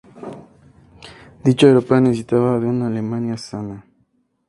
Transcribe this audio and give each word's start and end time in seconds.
Dicha 1.43 1.67
Europa 1.67 2.01
necesitaba 2.01 2.59
de 2.59 2.65
una 2.65 2.87
Alemania 2.87 3.37
sana. 3.37 3.85